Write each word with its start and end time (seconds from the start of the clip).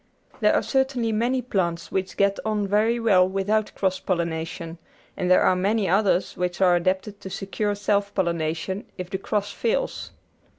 There 0.39 0.55
are 0.55 0.63
certainly 0.63 1.11
many 1.11 1.43
plants 1.43 1.91
which 1.91 2.17
get 2.17 2.39
on 2.43 2.65
very 2.65 2.99
well 2.99 3.29
without 3.29 3.71
cross 3.75 3.99
pollination, 3.99 4.79
and 5.15 5.29
there 5.29 5.43
are 5.43 5.55
many 5.55 5.87
others 5.87 6.35
which 6.35 6.59
are 6.59 6.75
adapted 6.75 7.19
to 7.21 7.29
secure 7.29 7.75
self 7.75 8.11
pollination 8.15 8.85
if 8.97 9.11
the 9.11 9.19
cross 9.19 9.51
fails. 9.51 10.09